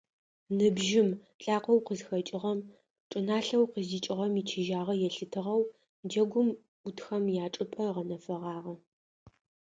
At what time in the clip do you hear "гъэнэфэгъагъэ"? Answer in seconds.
7.95-8.75